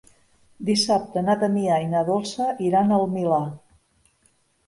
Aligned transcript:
Dissabte 0.69 1.21
na 1.25 1.33
Damià 1.43 1.75
i 1.83 1.91
na 1.91 2.01
Dolça 2.09 2.47
iran 2.69 2.95
al 2.97 3.05
Milà. 3.17 3.41